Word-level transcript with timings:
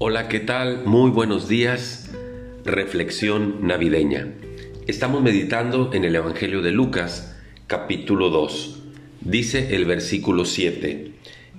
Hola, 0.00 0.26
¿qué 0.26 0.40
tal? 0.40 0.82
Muy 0.84 1.12
buenos 1.12 1.48
días. 1.48 2.10
Reflexión 2.64 3.64
navideña. 3.64 4.26
Estamos 4.88 5.22
meditando 5.22 5.92
en 5.94 6.04
el 6.04 6.16
Evangelio 6.16 6.62
de 6.62 6.72
Lucas, 6.72 7.36
capítulo 7.68 8.28
2. 8.28 8.82
Dice 9.20 9.76
el 9.76 9.84
versículo 9.84 10.46
7, 10.46 11.12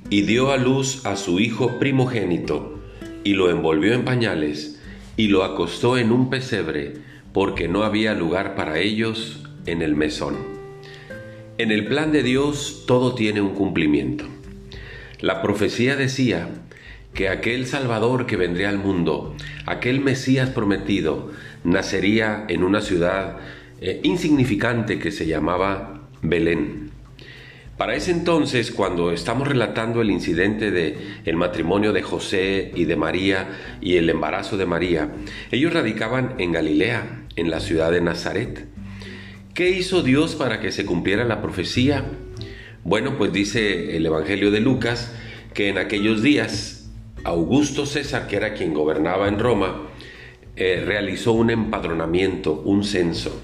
y 0.09 0.21
dio 0.23 0.51
a 0.51 0.57
luz 0.57 1.05
a 1.05 1.15
su 1.15 1.39
hijo 1.39 1.79
primogénito, 1.79 2.77
y 3.23 3.35
lo 3.35 3.49
envolvió 3.49 3.93
en 3.93 4.03
pañales, 4.03 4.81
y 5.15 5.29
lo 5.29 5.45
acostó 5.45 5.97
en 5.97 6.11
un 6.11 6.29
pesebre, 6.29 6.95
porque 7.31 7.69
no 7.69 7.83
había 7.83 8.13
lugar 8.15 8.53
para 8.55 8.79
ellos 8.79 9.43
en 9.65 9.81
el 9.81 9.95
mesón. 9.95 10.35
En 11.57 11.71
el 11.71 11.85
plan 11.85 12.11
de 12.11 12.21
Dios 12.21 12.83
todo 12.85 13.15
tiene 13.15 13.39
un 13.39 13.53
cumplimiento. 13.53 14.25
La 15.21 15.41
profecía 15.41 15.95
decía 15.95 16.49
que 17.15 17.29
aquel 17.29 17.65
Salvador 17.65 18.27
que 18.27 18.35
vendría 18.35 18.69
al 18.69 18.77
mundo, 18.77 19.35
aquel 19.65 20.01
Mesías 20.01 20.49
prometido, 20.49 21.31
nacería 21.63 22.45
en 22.49 22.61
una 22.63 22.81
ciudad 22.81 23.37
eh, 23.81 24.01
insignificante 24.03 24.99
que 24.99 25.11
se 25.11 25.25
llamaba 25.25 26.01
Belén. 26.21 26.91
Para 27.77 27.95
ese 27.95 28.11
entonces, 28.11 28.71
cuando 28.71 29.11
estamos 29.11 29.47
relatando 29.47 30.01
el 30.01 30.11
incidente 30.11 30.71
de 30.71 30.97
el 31.25 31.35
matrimonio 31.35 31.93
de 31.93 32.01
José 32.01 32.71
y 32.75 32.85
de 32.85 32.95
María 32.95 33.49
y 33.81 33.95
el 33.95 34.09
embarazo 34.09 34.57
de 34.57 34.65
María, 34.65 35.09
ellos 35.51 35.73
radicaban 35.73 36.35
en 36.37 36.51
Galilea, 36.51 37.25
en 37.37 37.49
la 37.49 37.59
ciudad 37.59 37.91
de 37.91 38.01
Nazaret. 38.01 38.65
¿Qué 39.53 39.69
hizo 39.69 40.03
Dios 40.03 40.35
para 40.35 40.59
que 40.59 40.71
se 40.71 40.85
cumpliera 40.85 41.23
la 41.23 41.41
profecía? 41.41 42.05
Bueno, 42.83 43.17
pues 43.17 43.31
dice 43.31 43.95
el 43.95 44.05
Evangelio 44.05 44.51
de 44.51 44.59
Lucas 44.59 45.13
que 45.53 45.69
en 45.69 45.77
aquellos 45.77 46.21
días 46.21 46.74
Augusto 47.25 47.85
César, 47.87 48.27
que 48.27 48.35
era 48.35 48.53
quien 48.53 48.73
gobernaba 48.73 49.27
en 49.27 49.39
Roma, 49.39 49.81
eh, 50.55 50.83
realizó 50.85 51.33
un 51.33 51.49
empadronamiento, 51.49 52.61
un 52.63 52.83
censo, 52.83 53.41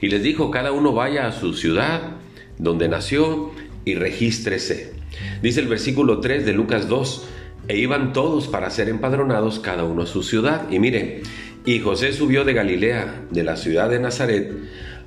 y 0.00 0.08
les 0.08 0.22
dijo, 0.22 0.50
cada 0.50 0.72
uno 0.72 0.92
vaya 0.92 1.26
a 1.26 1.32
su 1.32 1.54
ciudad 1.54 2.16
donde 2.58 2.88
nació 2.88 3.52
y 3.84 3.94
regístrese. 3.94 4.94
Dice 5.42 5.60
el 5.60 5.68
versículo 5.68 6.20
3 6.20 6.44
de 6.44 6.52
Lucas 6.52 6.88
2, 6.88 7.28
e 7.68 7.78
iban 7.78 8.12
todos 8.12 8.48
para 8.48 8.68
ser 8.68 8.88
empadronados 8.88 9.60
cada 9.60 9.84
uno 9.84 10.02
a 10.02 10.06
su 10.06 10.24
ciudad. 10.24 10.68
Y 10.70 10.80
mire, 10.80 11.22
y 11.64 11.78
José 11.78 12.12
subió 12.12 12.44
de 12.44 12.52
Galilea, 12.52 13.26
de 13.30 13.44
la 13.44 13.56
ciudad 13.56 13.88
de 13.88 14.00
Nazaret, 14.00 14.52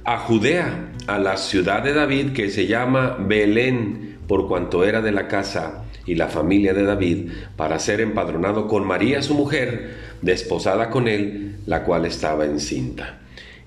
a 0.05 0.17
Judea, 0.17 0.93
a 1.08 1.19
la 1.19 1.35
ciudad 1.35 1.83
de 1.83 1.93
David 1.93 2.31
que 2.31 2.49
se 2.49 2.67
llama 2.67 3.17
Belén, 3.19 4.17
por 4.27 4.47
cuanto 4.47 4.85
era 4.85 5.02
de 5.02 5.11
la 5.11 5.27
casa 5.27 5.83
y 6.05 6.15
la 6.15 6.27
familia 6.27 6.73
de 6.73 6.83
David, 6.83 7.29
para 7.55 7.79
ser 7.79 8.01
empadronado 8.01 8.67
con 8.67 8.85
María 8.85 9.21
su 9.21 9.33
mujer, 9.33 9.95
desposada 10.21 10.89
con 10.89 11.07
él, 11.07 11.55
la 11.65 11.83
cual 11.83 12.05
estaba 12.05 12.45
encinta. 12.45 13.19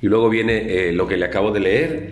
Y 0.03 0.09
luego 0.09 0.29
viene 0.29 0.89
eh, 0.89 0.93
lo 0.93 1.07
que 1.09 1.17
le 1.17 1.25
acabo 1.25 1.51
de 1.51 1.61
leer. 1.61 2.11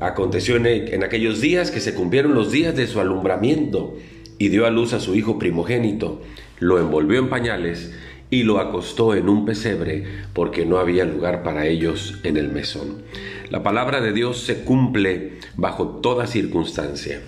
Aconteció 0.00 0.56
en, 0.56 0.66
en 0.66 1.04
aquellos 1.04 1.40
días 1.40 1.70
que 1.70 1.80
se 1.80 1.94
cumplieron 1.94 2.34
los 2.34 2.50
días 2.50 2.76
de 2.76 2.86
su 2.86 3.00
alumbramiento 3.00 3.96
y 4.38 4.48
dio 4.48 4.66
a 4.66 4.70
luz 4.70 4.92
a 4.92 5.00
su 5.00 5.14
hijo 5.14 5.38
primogénito, 5.38 6.22
lo 6.58 6.78
envolvió 6.78 7.18
en 7.18 7.28
pañales 7.28 7.92
y 8.30 8.44
lo 8.44 8.58
acostó 8.58 9.14
en 9.14 9.28
un 9.28 9.44
pesebre 9.44 10.04
porque 10.32 10.64
no 10.64 10.78
había 10.78 11.04
lugar 11.04 11.42
para 11.42 11.66
ellos 11.66 12.18
en 12.24 12.36
el 12.36 12.48
mesón. 12.48 13.02
La 13.50 13.62
palabra 13.62 14.00
de 14.00 14.12
Dios 14.12 14.38
se 14.38 14.64
cumple 14.64 15.34
bajo 15.54 16.00
toda 16.00 16.26
circunstancia. 16.26 17.20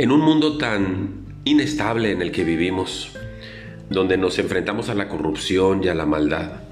En 0.00 0.12
un 0.12 0.22
mundo 0.22 0.56
tan 0.56 1.26
inestable 1.44 2.10
en 2.10 2.22
el 2.22 2.32
que 2.32 2.42
vivimos, 2.42 3.12
donde 3.90 4.16
nos 4.16 4.38
enfrentamos 4.38 4.88
a 4.88 4.94
la 4.94 5.08
corrupción 5.08 5.84
y 5.84 5.88
a 5.88 5.94
la 5.94 6.06
maldad, 6.06 6.62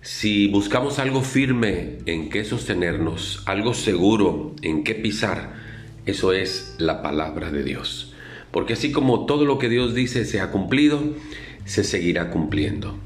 si 0.00 0.48
buscamos 0.48 0.98
algo 0.98 1.20
firme 1.20 1.98
en 2.06 2.30
qué 2.30 2.44
sostenernos, 2.46 3.42
algo 3.44 3.74
seguro 3.74 4.56
en 4.62 4.82
qué 4.82 4.94
pisar, 4.94 5.56
eso 6.06 6.32
es 6.32 6.74
la 6.78 7.02
palabra 7.02 7.50
de 7.50 7.64
Dios. 7.64 8.14
Porque 8.50 8.72
así 8.72 8.92
como 8.92 9.26
todo 9.26 9.44
lo 9.44 9.58
que 9.58 9.68
Dios 9.68 9.94
dice 9.94 10.24
se 10.24 10.40
ha 10.40 10.50
cumplido, 10.50 11.02
se 11.66 11.84
seguirá 11.84 12.30
cumpliendo. 12.30 12.98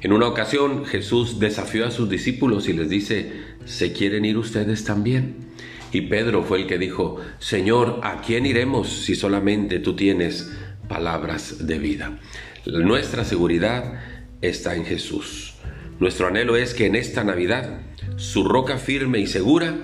En 0.00 0.12
una 0.12 0.26
ocasión 0.26 0.86
Jesús 0.86 1.38
desafió 1.38 1.86
a 1.86 1.92
sus 1.92 2.10
discípulos 2.10 2.68
y 2.68 2.72
les 2.72 2.88
dice, 2.88 3.30
¿se 3.64 3.92
quieren 3.92 4.24
ir 4.24 4.38
ustedes 4.38 4.82
también? 4.82 5.51
Y 5.92 6.00
Pedro 6.02 6.42
fue 6.42 6.62
el 6.62 6.66
que 6.66 6.78
dijo, 6.78 7.20
Señor, 7.38 8.00
¿a 8.02 8.22
quién 8.22 8.46
iremos 8.46 8.88
si 8.88 9.14
solamente 9.14 9.78
tú 9.78 9.94
tienes 9.94 10.50
palabras 10.88 11.66
de 11.66 11.78
vida? 11.78 12.18
Nuestra 12.64 13.24
seguridad 13.24 14.00
está 14.40 14.74
en 14.74 14.86
Jesús. 14.86 15.54
Nuestro 16.00 16.28
anhelo 16.28 16.56
es 16.56 16.72
que 16.72 16.86
en 16.86 16.96
esta 16.96 17.24
Navidad 17.24 17.80
su 18.16 18.44
roca 18.44 18.78
firme 18.78 19.18
y 19.18 19.26
segura 19.26 19.76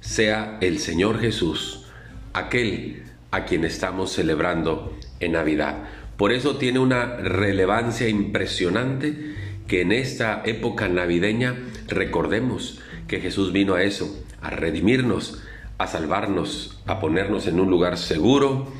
sea 0.00 0.58
el 0.60 0.80
Señor 0.80 1.20
Jesús, 1.20 1.86
aquel 2.32 3.04
a 3.30 3.44
quien 3.44 3.64
estamos 3.64 4.12
celebrando 4.12 4.98
en 5.20 5.32
Navidad. 5.32 5.84
Por 6.16 6.32
eso 6.32 6.56
tiene 6.56 6.80
una 6.80 7.16
relevancia 7.16 8.08
impresionante 8.08 9.34
que 9.66 9.80
en 9.80 9.92
esta 9.92 10.42
época 10.44 10.88
navideña 10.88 11.56
recordemos 11.88 12.80
que 13.08 13.20
Jesús 13.20 13.52
vino 13.52 13.74
a 13.74 13.82
eso, 13.82 14.22
a 14.40 14.50
redimirnos, 14.50 15.42
a 15.78 15.86
salvarnos, 15.86 16.82
a 16.86 17.00
ponernos 17.00 17.46
en 17.46 17.60
un 17.60 17.70
lugar 17.70 17.98
seguro 17.98 18.72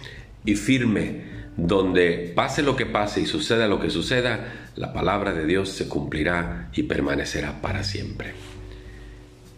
y 0.45 0.57
firme, 0.57 1.35
donde 1.57 2.33
pase 2.35 2.63
lo 2.63 2.77
que 2.77 2.87
pase 2.87 3.21
y 3.21 3.27
suceda 3.27 3.69
lo 3.69 3.81
que 3.81 3.91
suceda, 3.91 4.71
la 4.77 4.93
palabra 4.93 5.33
de 5.33 5.47
Dios 5.47 5.69
se 5.69 5.89
cumplirá 5.89 6.71
y 6.75 6.85
permanecerá 6.85 7.61
para 7.63 7.85
siempre. 7.85 8.33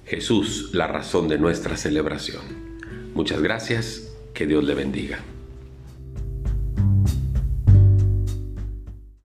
Jesús, 0.05 0.71
la 0.73 0.87
razón 0.87 1.29
de 1.29 1.39
nuestra 1.39 1.77
celebración. 1.77 2.43
Muchas 3.15 3.41
gracias, 3.41 4.13
que 4.35 4.47
Dios 4.47 4.63
le 4.63 4.75
bendiga. 4.75 5.19